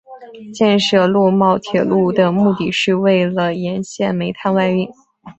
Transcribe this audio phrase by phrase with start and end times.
[0.51, 4.89] 建设洛茂铁路的目的是为了沿线煤炭外运。